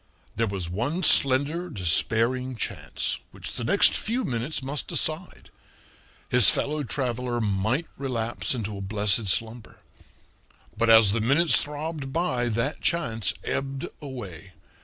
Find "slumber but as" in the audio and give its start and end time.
9.27-11.11